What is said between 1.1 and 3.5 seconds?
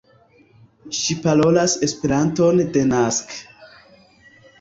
parolas Esperanton denaske.